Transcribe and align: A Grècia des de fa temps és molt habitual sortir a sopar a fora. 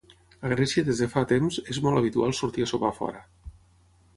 A 0.47 0.49
Grècia 0.53 0.83
des 0.87 1.01
de 1.03 1.07
fa 1.11 1.23
temps 1.33 1.59
és 1.75 1.81
molt 1.85 1.99
habitual 1.99 2.33
sortir 2.39 2.67
a 2.67 2.71
sopar 2.73 2.91
a 2.95 2.99
fora. 3.03 3.23